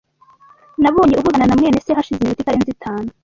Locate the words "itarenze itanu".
2.41-3.09